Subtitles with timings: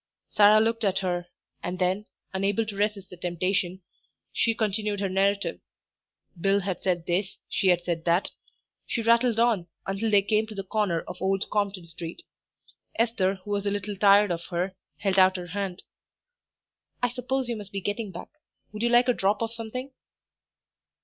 [0.29, 1.27] Sarah looked at her,
[1.61, 3.83] and then, unable to resist the temptation,
[4.33, 5.59] she continued her narrative
[6.39, 8.31] Bill had said this, she had said that.
[8.87, 12.23] She rattled on, until they came to the corner of Old Compton Street.
[12.95, 15.83] Esther, who was a little tired of her, held out her hand.
[17.03, 18.29] "I suppose you must be getting back;
[18.71, 19.91] would you like a drop of something?"